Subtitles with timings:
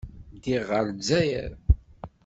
[0.35, 1.51] Ddiɣ ɣer Lezzayer.